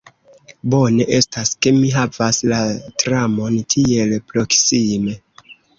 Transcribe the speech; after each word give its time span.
Bone 0.73 1.05
estas 1.17 1.51
ke 1.65 1.75
mi 1.77 1.91
havas 1.97 2.41
la 2.55 2.63
tramon 3.05 3.63
tiel 3.77 4.21
proksime. 4.33 5.21